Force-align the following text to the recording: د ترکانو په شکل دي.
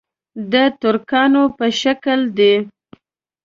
د 0.51 0.53
ترکانو 0.81 1.43
په 1.57 1.65
شکل 1.81 2.19
دي. 2.37 2.53